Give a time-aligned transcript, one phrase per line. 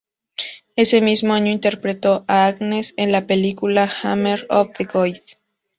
[0.75, 5.37] Ese mismo año interpretó a Agnes en la película "Hammer of the Gods".